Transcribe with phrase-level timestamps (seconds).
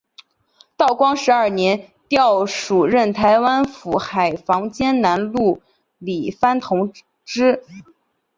[0.77, 5.61] 道光十二年调署任台湾府海防兼南路
[5.99, 6.91] 理番同
[7.23, 7.63] 知。